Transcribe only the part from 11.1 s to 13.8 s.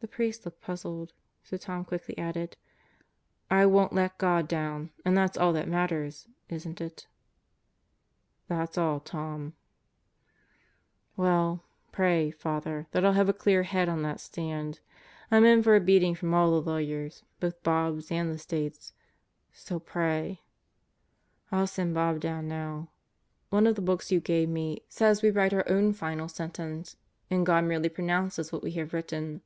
Sentenced to Birth 41 "Well, pray, Father, that I'll have a clear